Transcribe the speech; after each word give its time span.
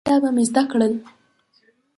له 0.01 0.05
دې 0.05 0.09
کتابه 0.09 0.29
مې 0.35 0.43
زده 0.49 0.63
کړل 0.71 0.93